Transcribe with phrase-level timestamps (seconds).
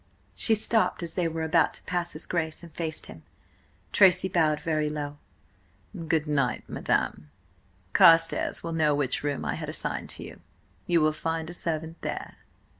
[0.33, 3.21] She stopped as they were about to pass his Grace, and faced him.
[3.91, 5.19] Tracy bowed very low.
[6.07, 7.29] "Good night, madam.
[7.93, 10.41] Carstares will know which room I had assigned to you.
[10.87, 12.37] You will find a servant there."